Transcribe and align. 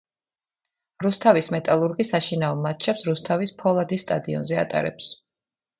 რუსთავის 1.05 1.49
„მეტალურგი“ 1.57 2.07
საშინაო 2.11 2.59
მატჩებს 2.65 3.07
რუსთავის 3.11 3.55
ფოლადის 3.63 4.09
სტადიონზე 4.09 4.63
ატარებს. 4.67 5.17